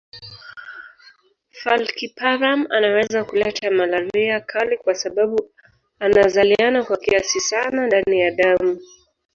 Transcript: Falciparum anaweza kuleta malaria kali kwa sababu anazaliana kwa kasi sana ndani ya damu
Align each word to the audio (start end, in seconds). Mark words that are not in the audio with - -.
Falciparum 1.51 2.67
anaweza 2.69 3.23
kuleta 3.25 3.71
malaria 3.71 4.39
kali 4.39 4.77
kwa 4.77 4.95
sababu 4.95 5.49
anazaliana 5.99 6.83
kwa 6.83 6.97
kasi 6.97 7.39
sana 7.39 7.87
ndani 7.87 8.19
ya 8.19 8.31
damu 8.31 8.79